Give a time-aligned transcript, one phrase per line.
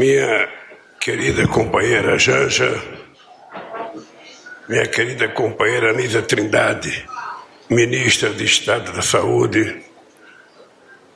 [0.00, 0.48] minha
[0.98, 2.74] querida companheira Janja,
[4.66, 7.06] minha querida companheira Anísia Trindade,
[7.68, 9.82] ministra de Estado da Saúde,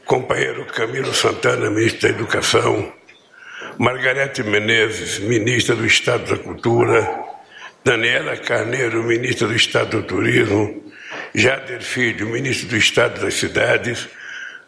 [0.05, 2.93] companheiro Camilo Santana, ministro da Educação,
[3.79, 7.24] Margarete Menezes, ministra do Estado da Cultura,
[7.82, 10.92] Daniela Carneiro, ministra do Estado do Turismo,
[11.35, 14.06] Jader Filho, ministro do Estado das Cidades,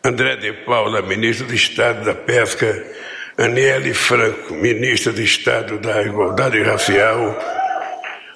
[0.02, 2.96] André de Paula, ministro do Estado da Pesca,
[3.38, 7.38] Aniele Franco, ministra do Estado da Igualdade Racial,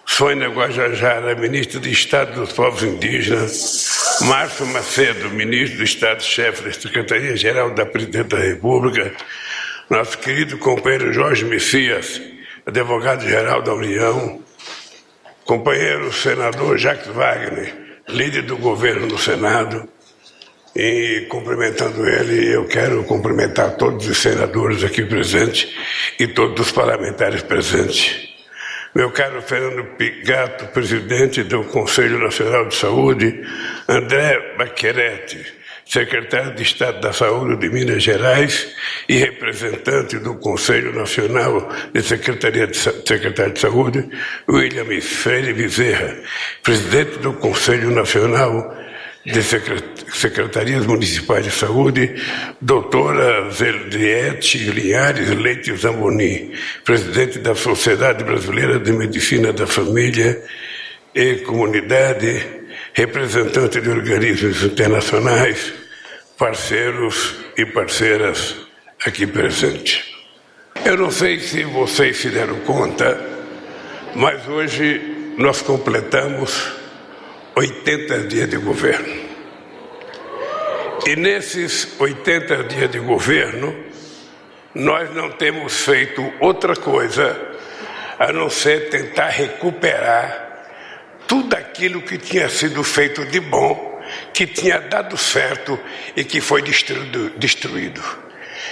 [0.04, 7.70] Sônia Guajajara, ministra do Estado dos Povos Indígenas, Márcio Macedo, ministro do Estado-chefe da Secretaria-Geral
[7.70, 9.10] da Presidência da República,
[9.88, 12.20] nosso querido companheiro Jorge Messias,
[12.66, 14.42] advogado-geral da União,
[15.46, 17.74] companheiro senador Jacques Wagner,
[18.06, 19.88] líder do governo no Senado,
[20.74, 25.68] e cumprimentando ele, eu quero cumprimentar todos os senadores aqui presentes
[26.18, 28.28] e todos os parlamentares presentes.
[28.94, 33.40] Meu caro Fernando Pigato, presidente do Conselho Nacional de Saúde,
[33.88, 38.74] André Baquerete, secretário de Estado da Saúde de Minas Gerais
[39.08, 44.08] e representante do Conselho Nacional de Secretaria de, Secretário de Saúde,
[44.48, 46.16] William Freire Bezerra,
[46.62, 48.76] presidente do Conselho Nacional
[49.24, 52.14] de Secretarias Municipais de Saúde,
[52.60, 56.52] doutora Zeldiete Linhares Leite Zamboni,
[56.84, 60.42] presidente da Sociedade Brasileira de Medicina da Família
[61.14, 62.46] e Comunidade,
[62.94, 65.72] representante de organismos internacionais,
[66.38, 68.56] parceiros e parceiras
[69.04, 70.02] aqui presentes.
[70.82, 73.20] Eu não sei se vocês se deram conta,
[74.14, 76.79] mas hoje nós completamos
[77.60, 79.30] 80 dias de governo.
[81.06, 83.84] E nesses 80 dias de governo,
[84.74, 87.38] nós não temos feito outra coisa
[88.18, 90.68] a não ser tentar recuperar
[91.28, 94.00] tudo aquilo que tinha sido feito de bom,
[94.32, 95.78] que tinha dado certo
[96.16, 97.28] e que foi destruído.
[97.36, 98.02] destruído.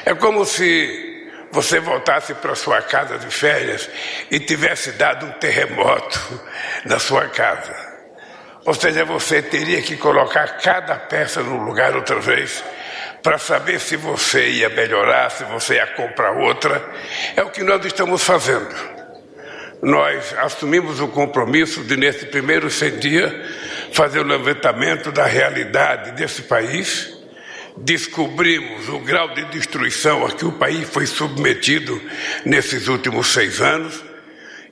[0.07, 3.87] É como se você voltasse para sua casa de férias
[4.31, 6.41] e tivesse dado um terremoto
[6.87, 7.88] na sua casa.
[8.69, 12.63] Ou seja, você teria que colocar cada peça no lugar outra vez
[13.23, 16.87] para saber se você ia melhorar, se você ia comprar outra.
[17.35, 18.69] É o que nós estamos fazendo.
[19.81, 23.33] Nós assumimos o compromisso de, nesse primeiro 100 dias,
[23.95, 27.11] fazer o levantamento da realidade desse país.
[27.75, 31.99] Descobrimos o grau de destruição a que o país foi submetido
[32.45, 34.08] nesses últimos seis anos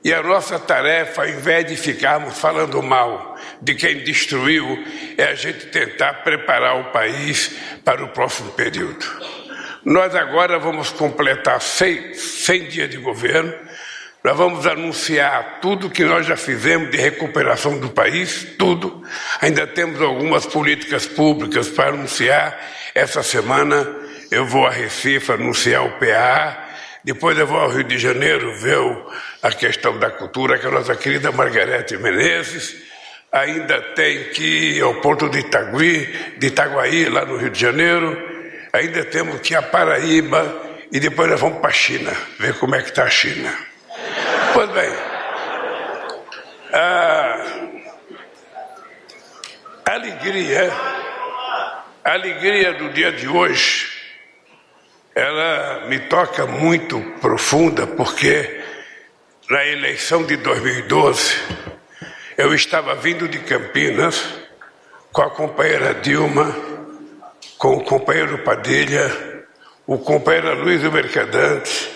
[0.07, 4.81] e a nossa tarefa, ao invés de ficarmos falando mal de quem destruiu,
[5.17, 7.51] é a gente tentar preparar o país
[7.83, 9.05] para o próximo período.
[9.83, 13.53] Nós agora vamos completar 100, 100 dias de governo,
[14.23, 19.03] nós vamos anunciar tudo que nós já fizemos de recuperação do país, tudo.
[19.41, 22.57] Ainda temos algumas políticas públicas para anunciar.
[22.95, 23.85] Essa semana
[24.31, 26.66] eu vou a Recife anunciar o PA,
[27.07, 28.77] depois eu vou ao Rio de Janeiro ver
[29.41, 32.75] a questão da cultura, que a nossa querida Margarete Menezes
[33.31, 36.05] ainda tem que ir ao porto de Itagui,
[36.37, 38.21] de Itaguaí, lá no Rio de Janeiro.
[38.73, 40.53] Ainda temos que ir a Paraíba
[40.91, 43.57] e depois nós vamos para a China, ver como é que está a China.
[44.53, 44.91] Pois bem,
[46.73, 47.45] a
[49.85, 50.73] alegria,
[52.03, 53.96] a alegria do dia de hoje
[55.17, 58.61] ela me toca muito profunda, porque
[59.49, 61.41] na eleição de 2012
[62.37, 64.23] eu estava vindo de Campinas
[65.11, 66.55] com a companheira Dilma,
[67.57, 69.11] com o companheiro Padilha,
[69.87, 71.91] o companheiro Luiz Mercadante.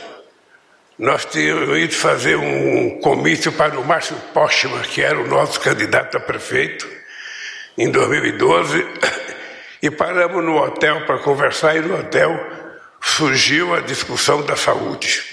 [0.98, 6.18] Nós tínhamos ido fazer um comício para o Márcio Postman, que era o nosso candidato
[6.18, 6.90] a prefeito,
[7.78, 8.84] em 2012,
[9.80, 12.61] e paramos no hotel para conversar, e no hotel
[13.02, 15.24] surgiu a discussão da saúde.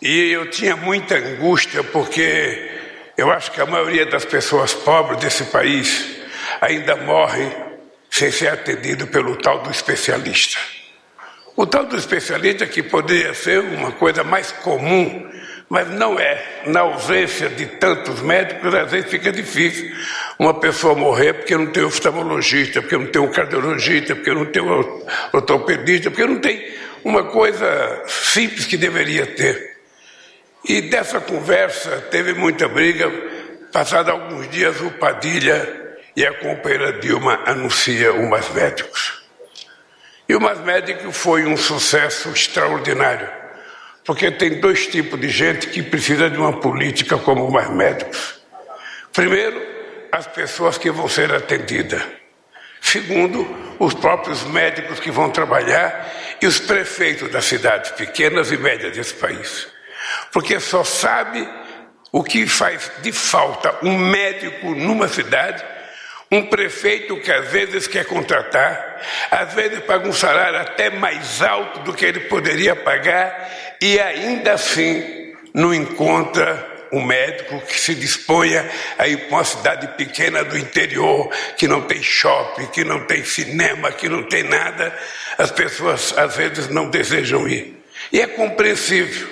[0.00, 2.70] E eu tinha muita angústia porque
[3.16, 6.16] eu acho que a maioria das pessoas pobres desse país
[6.60, 7.50] ainda morre
[8.10, 10.58] sem ser atendido pelo tal do especialista.
[11.54, 15.30] O tal do especialista que poderia ser uma coisa mais comum
[15.72, 16.64] mas não é.
[16.66, 19.90] Na ausência de tantos médicos, às vezes fica difícil
[20.38, 24.60] uma pessoa morrer porque não tem oftalmologista, porque não tem um cardiologista, porque não tem
[24.60, 25.02] um
[25.32, 26.62] ortopedista, porque não tem
[27.02, 29.78] uma coisa simples que deveria ter.
[30.68, 33.10] E dessa conversa teve muita briga.
[33.72, 39.22] Passado alguns dias, o Padilha e a companheira Dilma anuncia o Mais Médicos.
[40.28, 43.41] E o Mais Médicos foi um sucesso extraordinário
[44.04, 48.40] Porque tem dois tipos de gente que precisa de uma política como mais médicos.
[49.12, 49.60] Primeiro,
[50.10, 52.02] as pessoas que vão ser atendidas.
[52.80, 58.92] Segundo, os próprios médicos que vão trabalhar e os prefeitos das cidades pequenas e médias
[58.96, 59.68] desse país.
[60.32, 61.48] Porque só sabe
[62.10, 65.64] o que faz de falta um médico numa cidade
[66.32, 71.80] um prefeito que às vezes quer contratar, às vezes paga um salário até mais alto
[71.80, 78.66] do que ele poderia pagar e ainda assim não encontra um médico que se disponha
[78.98, 83.24] a ir para uma cidade pequena do interior, que não tem shopping, que não tem
[83.24, 84.94] cinema, que não tem nada.
[85.36, 87.82] As pessoas às vezes não desejam ir.
[88.10, 89.28] E é compreensível.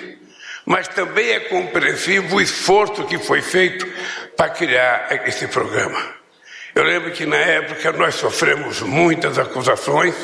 [0.65, 3.87] Mas também é compreensível o esforço que foi feito
[4.35, 6.20] para criar esse programa.
[6.73, 10.15] Eu lembro que na época nós sofremos muitas acusações,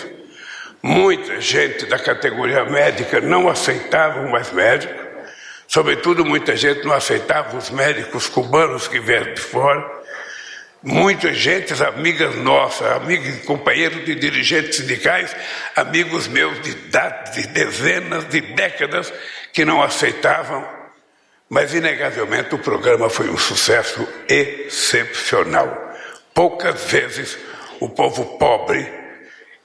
[0.81, 4.93] muita gente da categoria médica não aceitava mais médico,
[5.67, 9.97] sobretudo muita gente não aceitava os médicos cubanos que vieram de fora.
[10.81, 15.35] Muita gente, amigas nossas, amigos e companheiros de dirigentes sindicais,
[15.75, 19.11] amigos meus de, de dezenas de décadas
[19.51, 20.65] que não aceitavam,
[21.49, 25.86] mas inegavelmente o programa foi um sucesso excepcional.
[26.37, 27.35] Poucas vezes
[27.79, 28.87] o povo pobre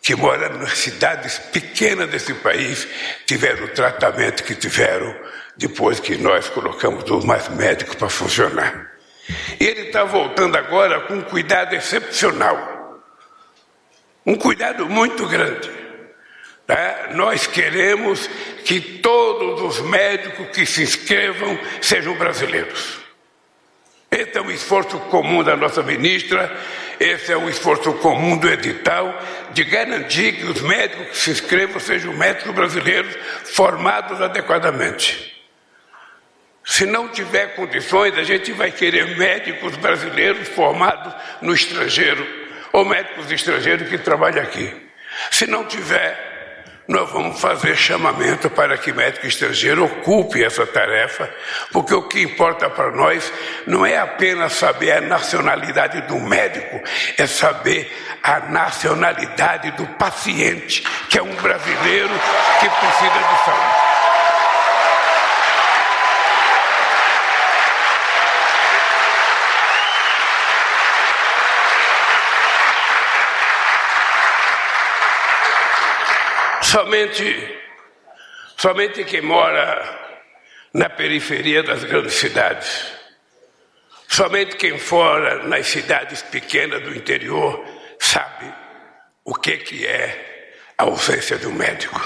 [0.01, 2.89] que mora nas cidades pequenas desse país
[3.27, 5.15] tiveram o tratamento que tiveram
[5.55, 8.91] depois que nós colocamos os mais médicos para funcionar.
[9.61, 13.03] E ele está voltando agora com um cuidado excepcional,
[14.25, 15.71] um cuidado muito grande.
[16.67, 17.11] Tá?
[17.13, 18.31] Nós queremos
[18.65, 23.02] que todos os médicos que se inscrevam sejam brasileiros.
[24.13, 26.55] Esse é um esforço comum da nossa ministra,
[27.01, 29.19] esse é um esforço comum do edital,
[29.53, 33.17] de garantir que os médicos que se inscrevam sejam médicos brasileiros
[33.55, 35.33] formados adequadamente.
[36.63, 42.27] Se não tiver condições, a gente vai querer médicos brasileiros formados no estrangeiro,
[42.71, 44.75] ou médicos estrangeiros que trabalham aqui.
[45.31, 46.32] Se não tiver,
[46.89, 51.31] nós vamos fazer chamamento para que médico estrangeiro ocupe essa tarefa,
[51.71, 53.33] porque o que importa para nós
[53.67, 56.81] não é apenas saber a nacionalidade do médico,
[57.17, 57.91] é saber
[58.23, 62.11] a nacionalidade do paciente, que é um brasileiro
[62.61, 63.82] que precisa de saúde.
[76.73, 77.61] Somente,
[78.57, 80.17] somente quem mora
[80.73, 82.87] na periferia das grandes cidades,
[84.09, 87.63] somente quem fora nas cidades pequenas do interior
[88.01, 88.51] sabe
[89.23, 92.01] o que, que é a ausência de um médico.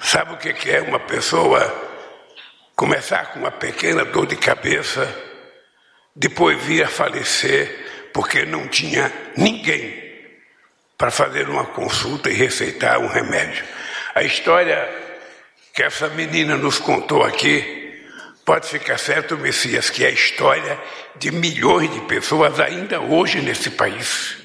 [0.00, 1.60] Sabe o que, é uma pessoa
[2.76, 5.12] começar com uma pequena dor de cabeça,
[6.14, 10.01] depois vir a falecer porque não tinha ninguém
[11.02, 13.64] para fazer uma consulta e receitar um remédio.
[14.14, 14.88] A história
[15.74, 18.04] que essa menina nos contou aqui,
[18.44, 20.78] pode ficar certo, Messias, que é a história
[21.16, 24.36] de milhões de pessoas ainda hoje nesse país.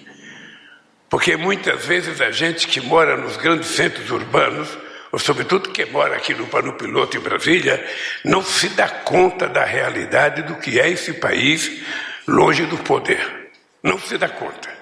[1.07, 4.68] Porque muitas vezes a gente que mora nos grandes centros urbanos,
[5.12, 7.87] ou sobretudo que mora aqui no Pano Piloto em Brasília,
[8.26, 11.83] não se dá conta da realidade do que é esse país
[12.28, 13.52] longe do poder.
[13.83, 14.77] Não se dá conta.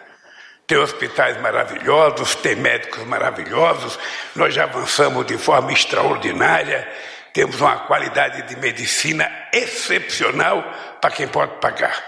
[0.68, 4.00] Tem hospitais maravilhosos, tem médicos maravilhosos,
[4.36, 6.92] nós já avançamos de forma extraordinária,
[7.34, 10.64] temos uma qualidade de medicina excepcional
[11.00, 12.04] para quem pode pagar.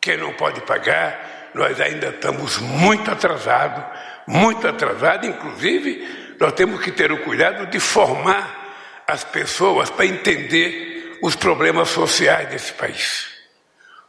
[0.00, 3.84] Quem não pode pagar, nós ainda estamos muito atrasados,
[4.26, 11.18] muito atrasados, inclusive nós temos que ter o cuidado de formar as pessoas para entender
[11.22, 13.26] os problemas sociais desse país.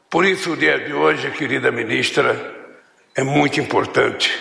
[0.09, 2.58] Por isso, o dia de hoje, querida ministra,
[3.15, 4.31] é muito importante.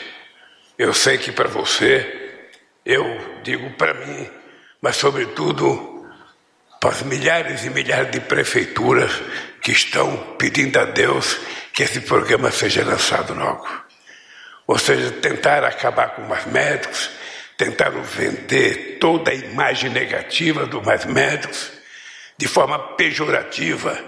[0.79, 2.41] Eu sei que para você,
[2.85, 3.05] eu
[3.43, 4.29] digo para mim,
[4.81, 6.07] mas sobretudo
[6.81, 9.11] para as milhares e milhares de prefeituras
[9.61, 11.39] que estão pedindo a Deus
[11.73, 13.67] que esse programa seja lançado logo.
[14.67, 17.11] Ou seja, tentar acabar com mais médicos,
[17.57, 21.73] tentaram vender toda a imagem negativa dos mais médicos
[22.37, 23.99] de forma pejorativa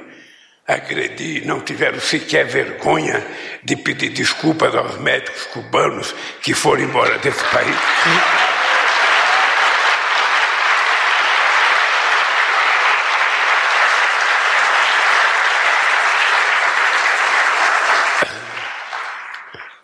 [0.74, 3.24] agredir, não tiveram sequer vergonha
[3.62, 7.76] de pedir desculpas aos médicos cubanos que foram embora desse país.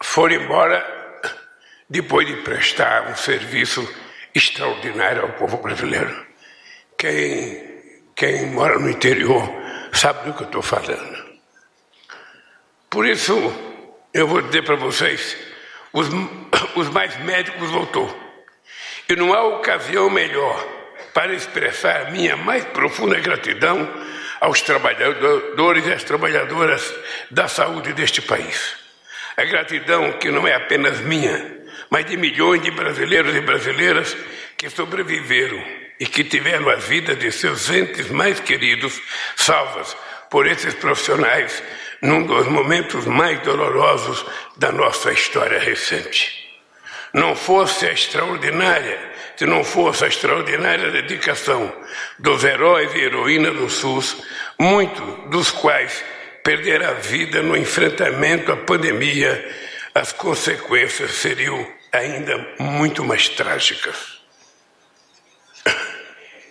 [0.00, 0.96] Foram embora
[1.90, 3.86] depois de prestar um serviço
[4.34, 6.26] extraordinária ao povo brasileiro.
[6.96, 7.62] Quem,
[8.14, 11.36] quem mora no interior sabe do que eu estou falando.
[12.90, 13.34] Por isso,
[14.12, 15.36] eu vou dizer para vocês:
[15.92, 16.08] os,
[16.76, 18.24] os mais médicos voltou.
[19.08, 20.66] E não há ocasião melhor
[21.14, 23.88] para expressar minha mais profunda gratidão
[24.40, 26.94] aos trabalhadores e às trabalhadoras
[27.30, 28.76] da saúde deste país.
[29.36, 31.56] A gratidão que não é apenas minha,
[31.90, 34.16] mas de milhões de brasileiros e brasileiras
[34.56, 39.00] que sobreviveram e que tiveram as vidas de seus entes mais queridos
[39.36, 39.96] salvas
[40.30, 41.62] por esses profissionais
[42.02, 44.24] num dos momentos mais dolorosos
[44.56, 46.46] da nossa história recente.
[47.12, 51.70] Não fosse a extraordinária se não fosse a extraordinária dedicação
[52.18, 54.16] dos heróis e heroínas do SUS,
[54.58, 56.02] muitos dos quais
[56.42, 59.54] perderam a vida no enfrentamento à pandemia,
[59.94, 64.15] as consequências seriam ainda muito mais trágicas.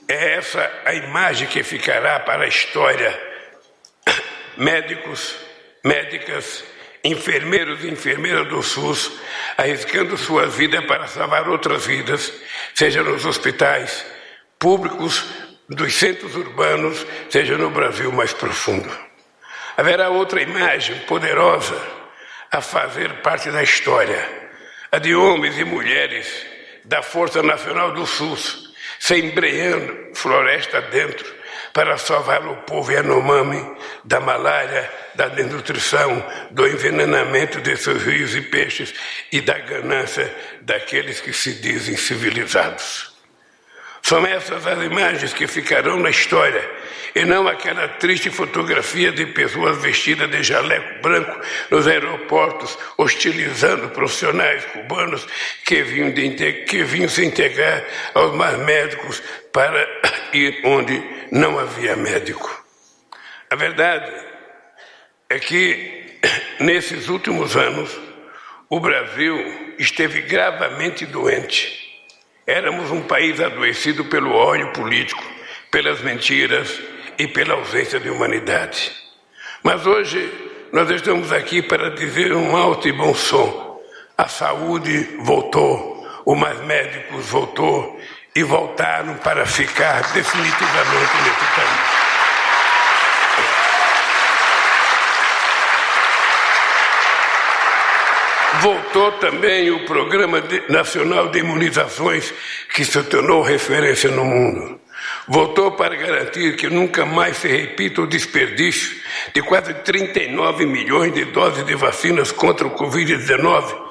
[0.07, 3.19] É essa a imagem que ficará para a história.
[4.57, 5.35] Médicos,
[5.83, 6.63] médicas,
[7.03, 9.11] enfermeiros e enfermeiras do SUS
[9.57, 12.31] arriscando suas vidas para salvar outras vidas,
[12.73, 14.05] seja nos hospitais
[14.59, 15.25] públicos,
[15.67, 18.89] dos centros urbanos, seja no Brasil mais profundo.
[19.77, 21.79] Haverá outra imagem poderosa
[22.51, 24.27] a fazer parte da história,
[24.91, 26.45] a de homens e mulheres
[26.85, 28.64] da Força Nacional do SUS,
[28.99, 31.25] se embreando floresta dentro,
[31.73, 38.41] para salvar o povo Yanomami da malária, da desnutrição, do envenenamento de seus rios e
[38.41, 38.93] peixes
[39.29, 43.14] e da ganância daqueles que se dizem civilizados.
[44.05, 46.63] São essas as imagens que ficarão na história
[47.15, 54.63] e não aquela triste fotografia de pessoas vestidas de jaleco branco nos aeroportos, hostilizando profissionais
[54.65, 55.25] cubanos
[55.65, 56.13] que vinham,
[56.67, 57.83] que vinham se integrar
[58.13, 59.83] aos mais médicos para
[60.33, 62.63] ir onde não havia médico.
[63.49, 64.13] A verdade
[65.27, 66.19] é que,
[66.61, 67.89] nesses últimos anos,
[68.69, 71.84] o Brasil esteve gravemente doente.
[72.47, 75.23] Éramos um país adoecido pelo ódio político,
[75.71, 76.79] pelas mentiras
[77.17, 78.91] e pela ausência de humanidade.
[79.63, 80.31] Mas hoje
[80.71, 83.81] nós estamos aqui para dizer um alto e bom som.
[84.15, 87.99] A saúde voltou, o mais médicos voltou
[88.35, 92.04] e voltaram para ficar definitivamente nesse país.
[98.65, 102.33] Voltou também o Programa Nacional de Imunizações,
[102.73, 104.81] que se tornou referência no mundo.
[105.27, 108.97] Voltou para garantir que nunca mais se repita o desperdício
[109.35, 113.85] de quase 39 milhões de doses de vacinas contra o Covid-19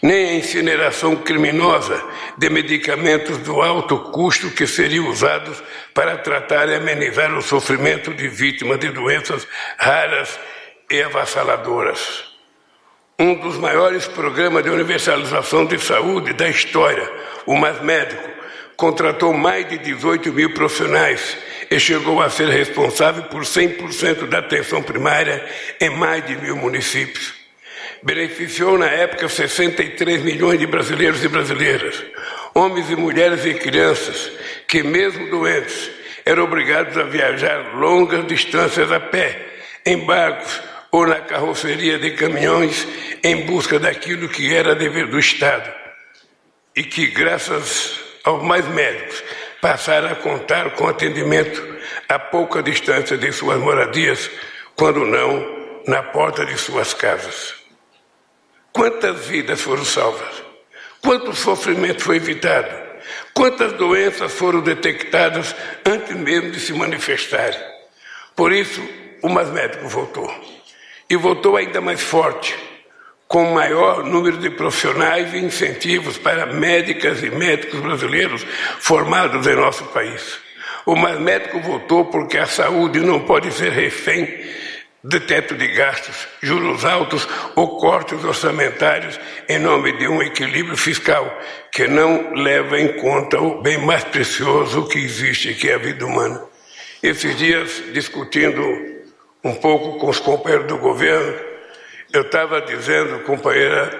[0.00, 2.00] nem a incineração criminosa
[2.38, 5.60] de medicamentos do alto custo que seriam usados
[5.92, 9.46] para tratar e amenizar o sofrimento de vítimas de doenças
[9.76, 10.38] raras
[10.88, 12.29] e avassaladoras.
[13.20, 17.06] Um dos maiores programas de universalização de saúde da história,
[17.44, 18.26] o Mais Médico,
[18.78, 21.36] contratou mais de 18 mil profissionais
[21.70, 25.44] e chegou a ser responsável por 100% da atenção primária
[25.78, 27.34] em mais de mil municípios.
[28.02, 32.02] Beneficiou na época 63 milhões de brasileiros e brasileiras,
[32.54, 34.32] homens e mulheres e crianças
[34.66, 35.90] que, mesmo doentes,
[36.24, 39.38] eram obrigados a viajar longas distâncias a pé,
[39.84, 42.86] em barcos ou na carroceria de caminhões
[43.22, 45.70] em busca daquilo que era dever do Estado
[46.74, 49.22] e que, graças aos mais médicos,
[49.60, 51.78] passaram a contar com atendimento
[52.08, 54.30] a pouca distância de suas moradias,
[54.74, 57.54] quando não na porta de suas casas.
[58.72, 60.42] Quantas vidas foram salvas?
[61.02, 62.90] Quanto sofrimento foi evitado?
[63.34, 65.54] Quantas doenças foram detectadas
[65.84, 67.60] antes mesmo de se manifestarem?
[68.36, 68.82] Por isso,
[69.22, 70.49] o Mais Médico voltou.
[71.10, 72.56] E voltou ainda mais forte,
[73.26, 78.46] com maior número de profissionais e incentivos para médicas e médicos brasileiros
[78.78, 80.38] formados em nosso país.
[80.86, 84.26] O Mais Médico voltou porque a saúde não pode ser refém
[85.02, 87.26] de teto de gastos, juros altos
[87.56, 91.38] ou cortes orçamentários em nome de um equilíbrio fiscal
[91.72, 96.06] que não leva em conta o bem mais precioso que existe, que é a vida
[96.06, 96.42] humana.
[97.02, 98.60] Esses dias, discutindo
[99.42, 101.38] um pouco com os companheiros do governo,
[102.12, 103.90] eu estava dizendo, companheira,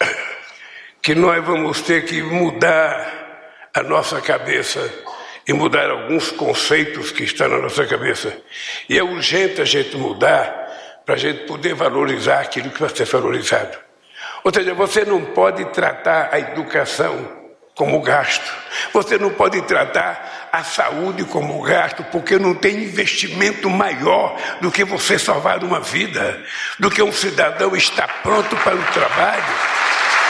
[1.02, 4.80] que nós vamos ter que mudar a nossa cabeça
[5.46, 8.36] e mudar alguns conceitos que estão na nossa cabeça.
[8.88, 13.06] E é urgente a gente mudar para a gente poder valorizar aquilo que vai ser
[13.06, 13.78] valorizado.
[14.44, 17.38] Ou seja, você não pode tratar a educação
[17.74, 18.52] como gasto.
[18.92, 24.84] Você não pode tratar a saúde como gasto, porque não tem investimento maior do que
[24.84, 26.42] você salvar uma vida,
[26.78, 29.44] do que um cidadão estar pronto para o trabalho.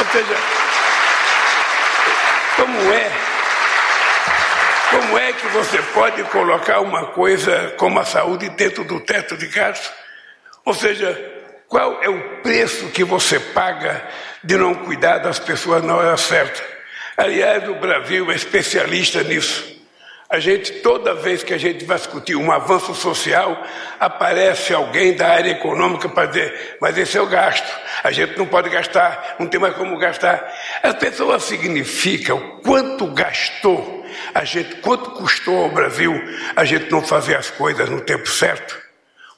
[0.00, 0.36] Ou seja,
[2.56, 3.10] como é?
[4.90, 9.46] Como é que você pode colocar uma coisa como a saúde dentro do teto de
[9.46, 9.92] gasto?
[10.64, 11.16] Ou seja,
[11.68, 14.02] qual é o preço que você paga
[14.42, 16.62] de não cuidar das pessoas na hora certa?
[17.16, 19.77] Aliás, o Brasil é especialista nisso.
[20.30, 23.64] A gente, toda vez que a gente vai discutir um avanço social,
[23.98, 27.66] aparece alguém da área econômica para dizer, mas esse é o gasto,
[28.04, 30.52] a gente não pode gastar, não tem mais como gastar.
[30.82, 34.04] As pessoas significa o quanto gastou,
[34.34, 36.12] a gente, quanto custou ao Brasil
[36.54, 38.87] a gente não fazer as coisas no tempo certo.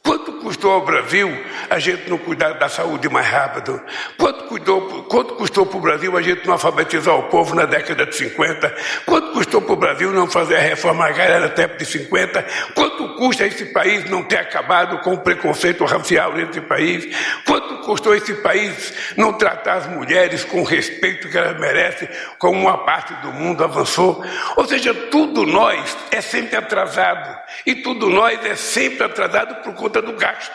[0.03, 1.31] Quanto custou ao Brasil
[1.69, 3.81] a gente não cuidar da saúde mais rápido?
[4.17, 8.07] Quanto, cuidou, quanto custou para o Brasil a gente não alfabetizar o povo na década
[8.07, 8.75] de 50?
[9.05, 12.47] Quanto custou para o Brasil não fazer a reforma agrária na década de 50?
[12.75, 17.15] Quanto custa esse país não ter acabado com o preconceito racial nesse país?
[17.45, 17.60] Quanto
[17.91, 22.79] custou esse país não tratar as mulheres com o respeito que elas merecem, como uma
[22.79, 24.25] parte do mundo avançou?
[24.57, 27.37] Ou seja, tudo nós é sempre atrasado.
[27.67, 30.55] E tudo nós é sempre atrasado por conta do gasto.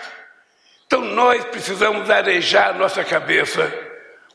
[0.88, 3.70] Então nós precisamos arejar a nossa cabeça.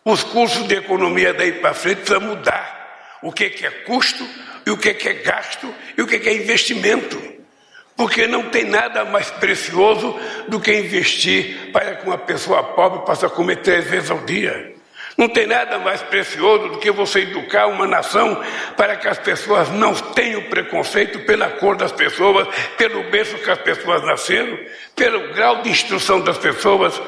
[0.05, 3.19] Os cursos de economia daí para frente precisam mudar.
[3.23, 4.29] O que é custo
[4.67, 7.30] e o que é gasto e o que é investimento.
[8.01, 13.29] Porque não tem nada mais precioso do que investir para que uma pessoa pobre possa
[13.29, 14.75] comer três vezes ao dia.
[15.19, 18.43] Não tem nada mais precioso do que você educar uma nação
[18.75, 23.59] para que as pessoas não tenham preconceito pela cor das pessoas, pelo berço que as
[23.59, 24.59] pessoas nasceram,
[24.97, 26.99] pelo grau de instrução das pessoas.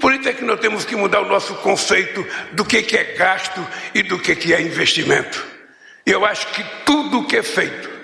[0.00, 3.64] Por isso é que nós temos que mudar o nosso conceito do que é gasto
[3.94, 5.46] e do que é investimento.
[6.04, 7.99] Eu acho que tudo o que é feito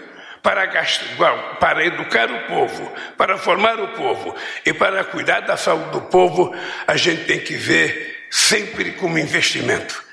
[0.47, 4.32] para, gastar, para educar o povo, para formar o povo
[4.65, 6.54] e para cuidar da saúde do povo,
[6.87, 10.04] a gente tem que ver sempre como investimento.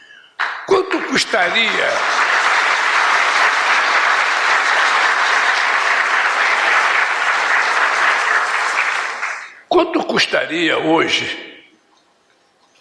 [0.66, 1.88] Quanto custaria?
[9.70, 11.64] Quanto custaria hoje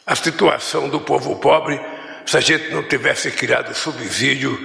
[0.07, 1.79] a situação do povo pobre
[2.25, 4.59] se a gente não tivesse criado subsídio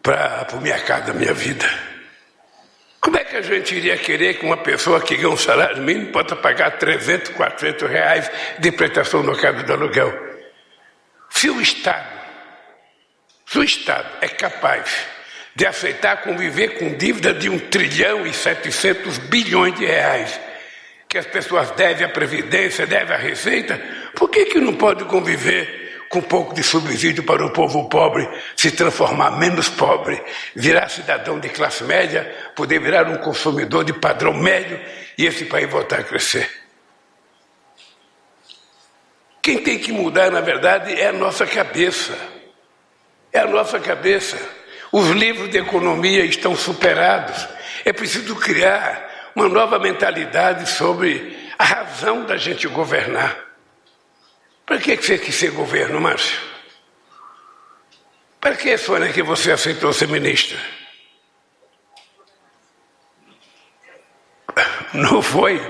[0.00, 1.89] para a minha casa, minha vida?
[3.00, 6.12] Como é que a gente iria querer que uma pessoa que ganha um salário mínimo
[6.12, 10.12] possa pagar 300, 400 reais de prestação no casa do aluguel?
[11.30, 12.20] Se o Estado,
[13.46, 15.06] se o Estado é capaz
[15.56, 20.38] de aceitar conviver com dívida de 1 trilhão e 700 bilhões de reais,
[21.08, 23.80] que as pessoas devem à Previdência, devem à Receita,
[24.14, 28.28] por que, que não pode conviver com um pouco de subsídio para o povo pobre
[28.56, 30.20] se transformar menos pobre,
[30.56, 34.78] virar cidadão de classe média, poder virar um consumidor de padrão médio
[35.16, 36.50] e esse país voltar a crescer.
[39.40, 42.18] Quem tem que mudar, na verdade, é a nossa cabeça.
[43.32, 44.36] É a nossa cabeça.
[44.90, 47.48] Os livros de economia estão superados.
[47.84, 53.49] É preciso criar uma nova mentalidade sobre a razão da gente governar.
[54.70, 56.38] Para que você quis ser governo, Márcio?
[58.40, 60.56] Para que, Sônia, que você aceitou ser ministra?
[64.94, 65.60] Não foi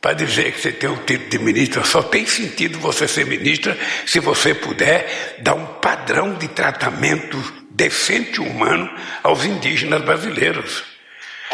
[0.00, 1.84] para dizer que você tem o título de ministra.
[1.84, 7.36] Só tem sentido você ser ministra se você puder dar um padrão de tratamento
[7.72, 8.90] decente e humano
[9.22, 10.82] aos indígenas brasileiros.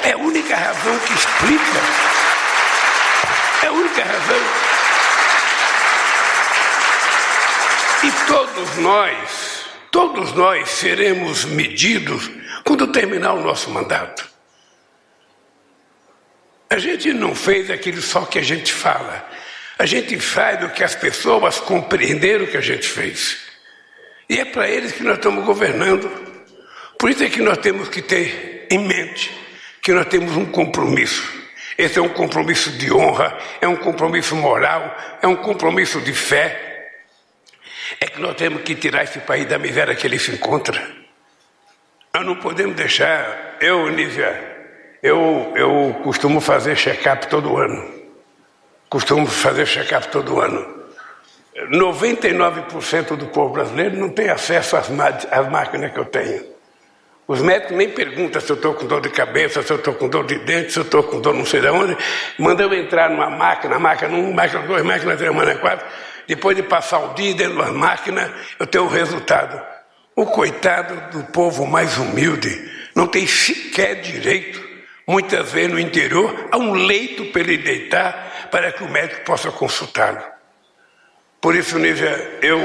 [0.04, 1.78] É a única razão que explica.
[3.64, 4.67] É a única razão
[8.28, 12.30] todos nós, todos nós seremos medidos
[12.62, 14.28] quando terminar o nosso mandato.
[16.68, 19.26] A gente não fez aquilo só que a gente fala.
[19.78, 23.38] A gente faz o que as pessoas compreenderam que a gente fez.
[24.28, 26.10] E é para eles que nós estamos governando.
[26.98, 29.48] Por isso é que nós temos que ter em mente
[29.80, 31.32] que nós temos um compromisso.
[31.78, 36.68] Esse é um compromisso de honra, é um compromisso moral, é um compromisso de fé
[38.00, 40.80] é que nós temos que tirar esse país da miséria que ele se encontra.
[42.14, 43.56] Nós não podemos deixar.
[43.60, 44.58] Eu, Nívia,
[45.02, 47.98] eu, eu costumo fazer check-up todo ano.
[48.88, 50.78] Costumo fazer check-up todo ano.
[51.70, 54.88] 99% do povo brasileiro não tem acesso às,
[55.30, 56.58] às máquinas que eu tenho.
[57.26, 60.08] Os médicos nem perguntam se eu estou com dor de cabeça, se eu estou com
[60.08, 61.94] dor de dente, se eu estou com dor não sei de onde.
[62.38, 65.86] Mandam eu entrar numa máquina, máquina um, máquina dois, máquina três, máquina quatro.
[66.28, 69.58] Depois de passar o dia dentro da máquina, eu tenho o resultado.
[70.14, 74.62] O coitado do povo mais humilde não tem sequer direito,
[75.06, 79.50] muitas vezes no interior, a um leito para ele deitar para que o médico possa
[79.50, 80.22] consultá-lo.
[81.40, 82.60] Por isso, Nízia, eu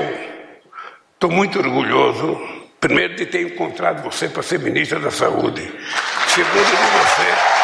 [1.13, 2.37] estou muito orgulhoso,
[2.81, 5.61] primeiro, de ter encontrado você para ser ministra da Saúde,
[6.27, 7.62] segundo, de você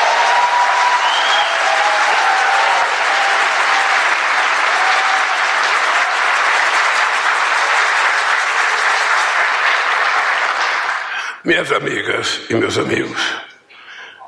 [11.49, 13.19] Minhas amigas e meus amigos,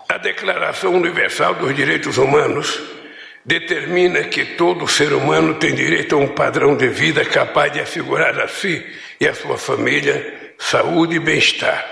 [0.10, 2.82] a Declaração Universal dos Direitos Humanos
[3.46, 8.40] determina que todo ser humano tem direito a um padrão de vida capaz de assegurar
[8.40, 8.84] a si
[9.20, 11.86] e a sua família saúde e bem-estar,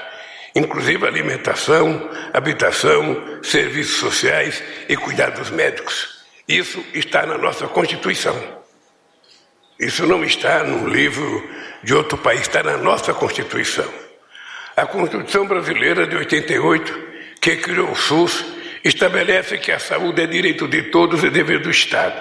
[0.56, 6.26] inclusive alimentação, habitação, serviços sociais e cuidados médicos.
[6.48, 8.36] Isso está na nossa Constituição.
[9.80, 11.48] Isso não está num livro
[11.84, 14.09] de outro país, está na nossa Constituição.
[14.80, 17.08] A Constituição Brasileira de 88,
[17.42, 18.46] que criou o SUS,
[18.82, 22.16] estabelece que a saúde é direito de todos e dever do Estado.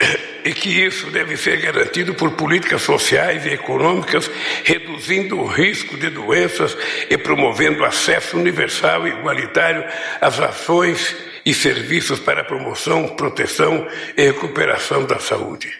[0.42, 4.30] E que isso deve ser garantido por políticas sociais e econômicas,
[4.64, 6.74] reduzindo o risco de doenças
[7.10, 9.84] e promovendo acesso universal e igualitário
[10.18, 15.70] às ações e serviços para a promoção, proteção e recuperação da saúde.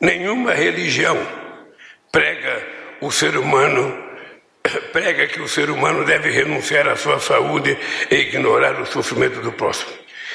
[0.00, 1.18] Nenhuma religião
[2.10, 2.66] prega
[3.02, 4.03] o ser humano
[4.94, 7.76] prega que o ser humano deve renunciar à sua saúde
[8.10, 9.92] e ignorar o sofrimento do próximo.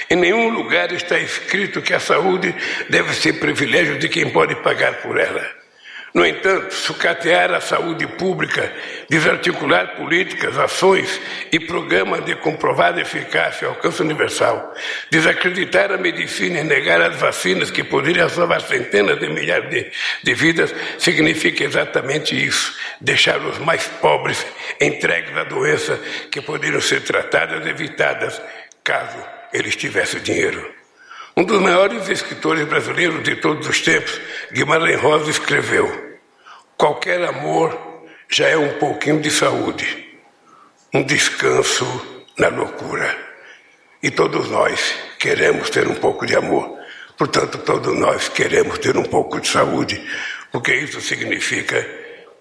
[0.10, 2.54] Em nenhum lugar está escrito que a saúde
[2.90, 5.59] deve ser privilégio de quem pode pagar por ela.
[6.14, 8.74] No entanto, sucatear a saúde pública,
[9.08, 14.74] desarticular políticas, ações e programas de comprovada eficácia e alcance universal,
[15.12, 19.92] desacreditar a medicina e negar as vacinas que poderiam salvar centenas de milhares de,
[20.24, 24.44] de vidas, significa exatamente isso: deixar os mais pobres
[24.82, 26.00] entregues à doença
[26.32, 28.42] que poderiam ser tratadas e evitadas
[28.84, 29.18] caso
[29.54, 30.79] eles tivessem dinheiro.
[31.40, 34.20] Um dos maiores escritores brasileiros de todos os tempos,
[34.52, 36.20] Guimarães Rosa, escreveu:
[36.76, 37.80] Qualquer amor
[38.28, 40.20] já é um pouquinho de saúde,
[40.94, 41.86] um descanso
[42.38, 43.18] na loucura.
[44.04, 46.78] E todos nós queremos ter um pouco de amor.
[47.18, 50.06] Portanto, todos nós queremos ter um pouco de saúde,
[50.52, 51.88] porque isso significa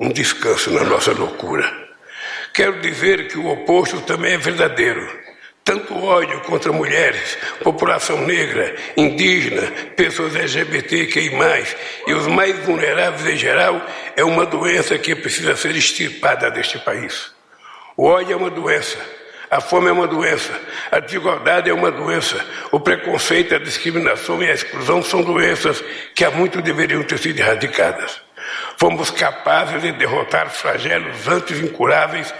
[0.01, 1.73] um descanso na nossa loucura.
[2.53, 5.18] Quero dizer que o oposto também é verdadeiro
[5.69, 11.31] tanto ódio contra mulheres, população negra, indígena, pessoas LGBTQI,
[12.07, 13.79] e os mais vulneráveis em geral,
[14.17, 17.31] é uma doença que precisa ser extirpada deste país.
[17.99, 18.97] O ódio é uma doença.
[19.51, 20.59] A fome é uma doença,
[20.91, 25.83] a desigualdade é uma doença, o preconceito, a discriminação e a exclusão são doenças
[26.15, 28.21] que há muito deveriam ter sido erradicadas.
[28.79, 32.33] Fomos capazes de derrotar flagelos antes incuráveis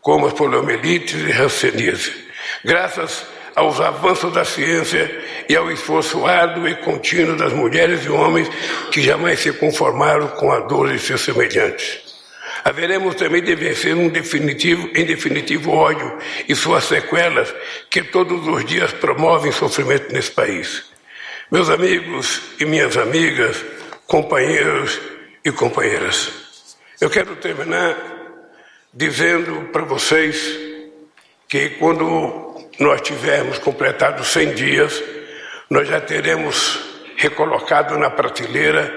[0.00, 2.31] como as poliomielites e hanseníase
[2.64, 5.10] graças aos avanços da ciência
[5.48, 8.48] e ao esforço árduo e contínuo das mulheres e homens
[8.90, 12.00] que jamais se conformaram com a dor de seus semelhantes.
[12.64, 17.52] Haveremos também de vencer um definitivo, em definitivo ódio e suas sequelas
[17.90, 20.84] que todos os dias promovem sofrimento nesse país.
[21.50, 23.62] Meus amigos e minhas amigas,
[24.06, 24.98] companheiros
[25.44, 26.30] e companheiras,
[27.00, 27.96] eu quero terminar
[28.94, 30.56] dizendo para vocês
[31.48, 35.02] que quando nós tivermos completado 100 dias,
[35.68, 36.80] nós já teremos
[37.16, 38.92] recolocado na prateleira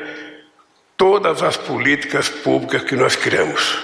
[0.98, 3.78] todas as políticas públicas que nós criamos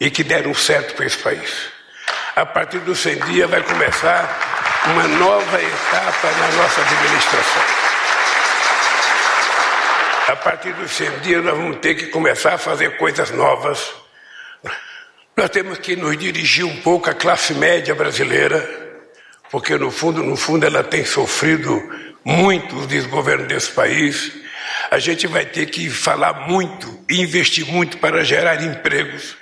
[0.00, 1.70] e que deram certo para esse país.
[2.34, 7.62] A partir dos 100 dias vai começar uma nova etapa na nossa administração.
[10.28, 13.92] A partir dos 100 dias nós vamos ter que começar a fazer coisas novas.
[15.36, 18.81] Nós temos que nos dirigir um pouco à classe média brasileira
[19.52, 21.78] porque no fundo, no fundo ela tem sofrido
[22.24, 24.32] muito o desgoverno desse país.
[24.90, 29.36] A gente vai ter que falar muito investir muito para gerar empregos.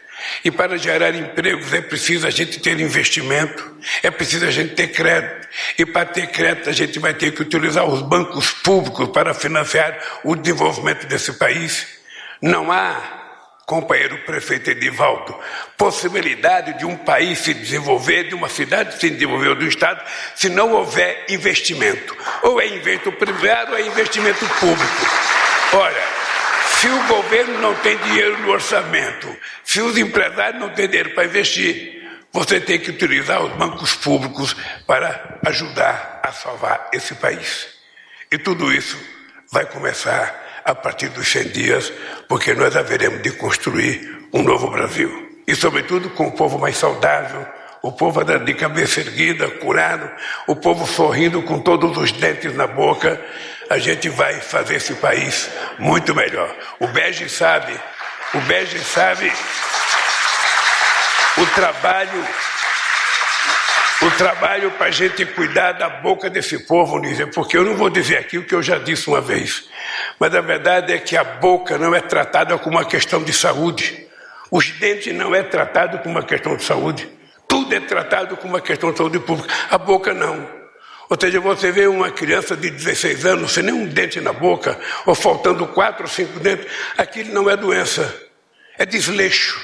[0.44, 4.88] E para gerar empregos é preciso a gente ter investimento, é preciso a gente ter
[4.88, 5.48] crédito.
[5.78, 9.96] E para ter crédito a gente vai ter que utilizar os bancos públicos para financiar
[10.24, 11.86] o desenvolvimento desse país.
[12.42, 13.19] Não há
[13.70, 15.32] companheiro prefeito Edivaldo,
[15.76, 20.02] possibilidade de um país se desenvolver, de uma cidade se desenvolver, do Estado,
[20.34, 22.16] se não houver investimento.
[22.42, 25.06] Ou é investimento privado ou é investimento público.
[25.72, 26.02] Olha,
[26.80, 31.26] se o governo não tem dinheiro no orçamento, se os empresários não têm dinheiro para
[31.26, 37.68] investir, você tem que utilizar os bancos públicos para ajudar a salvar esse país.
[38.32, 38.98] E tudo isso
[39.52, 41.92] vai começar a partir dos 100 dias,
[42.28, 45.40] porque nós haveremos de construir um novo Brasil.
[45.46, 47.46] E, sobretudo, com o povo mais saudável,
[47.82, 50.08] o povo de cabeça erguida, curado,
[50.46, 53.20] o povo sorrindo com todos os dentes na boca,
[53.68, 56.54] a gente vai fazer esse país muito melhor.
[56.78, 57.72] O Bege sabe,
[58.34, 59.32] o Bege sabe
[61.38, 62.26] o trabalho,
[64.02, 67.90] o trabalho para a gente cuidar da boca desse povo, Nízia, porque eu não vou
[67.90, 69.68] dizer aqui o que eu já disse uma vez,
[70.18, 74.06] mas a verdade é que a boca não é tratada como uma questão de saúde,
[74.50, 77.08] os dentes não é tratado como uma questão de saúde,
[77.46, 80.48] tudo é tratado como uma questão de saúde pública, a boca não.
[81.10, 85.14] Ou seja, você vê uma criança de 16 anos sem nenhum dente na boca, ou
[85.14, 88.16] faltando quatro ou cinco dentes, aquilo não é doença,
[88.78, 89.60] é desleixo.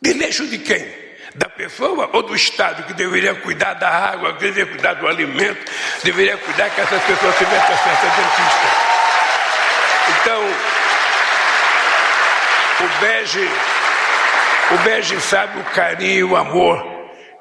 [0.00, 1.07] Desleixo de quem?
[1.34, 5.70] Da pessoa ou do Estado que deveria cuidar da água, que deveria cuidar do alimento,
[6.02, 8.98] deveria cuidar que essas pessoas tivessem acesso a dentista.
[10.20, 10.42] Então,
[12.80, 13.48] o Bege,
[14.70, 16.84] o Bege sabe o carinho e o amor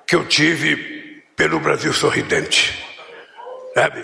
[0.06, 2.86] que eu tive pelo Brasil sorridente.
[3.74, 4.04] Sabe?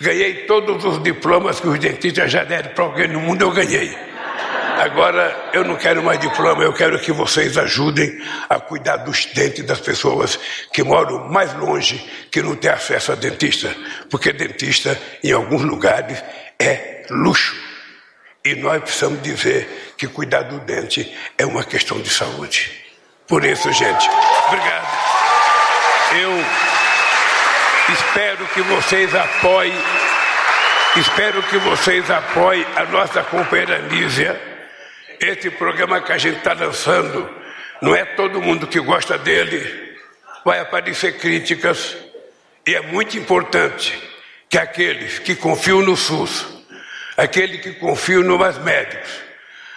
[0.00, 4.13] Ganhei todos os diplomas que os dentistas já deram para alguém no mundo, eu ganhei.
[4.80, 9.64] Agora eu não quero mais diploma, eu quero que vocês ajudem a cuidar dos dentes
[9.64, 10.38] das pessoas
[10.72, 11.98] que moram mais longe,
[12.30, 13.74] que não têm acesso a dentista,
[14.10, 16.22] porque dentista em alguns lugares
[16.58, 17.54] é luxo.
[18.44, 22.70] E nós precisamos dizer que cuidar do dente é uma questão de saúde.
[23.26, 24.08] Por isso, gente,
[24.48, 24.86] obrigado.
[26.20, 26.64] Eu
[27.88, 29.74] Espero que vocês apoiem,
[30.96, 34.53] espero que vocês apoiem a nossa companheira Nízia.
[35.20, 37.28] Esse programa que a gente está lançando,
[37.80, 39.96] não é todo mundo que gosta dele,
[40.44, 41.96] vai aparecer críticas,
[42.66, 43.98] e é muito importante
[44.48, 46.46] que aqueles que confiam no SUS,
[47.16, 49.10] aqueles que confiam no mais médicos,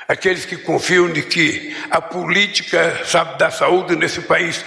[0.07, 4.63] aqueles que confiam de que a política sabe, da saúde nesse país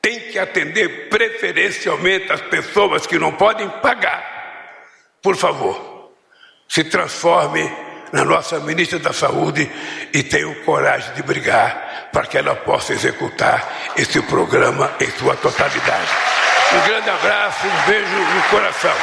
[0.00, 4.36] tem que atender preferencialmente as pessoas que não podem pagar.
[5.20, 6.12] Por favor,
[6.68, 7.68] se transforme
[8.12, 9.70] na nossa ministra da Saúde
[10.12, 16.10] e tenha coragem de brigar para que ela possa executar esse programa em sua totalidade.
[16.72, 18.94] Um grande abraço, um beijo no coração.